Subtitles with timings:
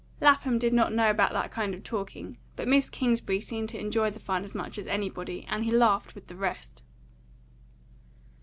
[0.19, 4.09] Lapham did not know about that kind of talking; but Miss Kingsbury seemed to enjoy
[4.09, 6.81] the fun as much as anybody, and he laughed with the rest.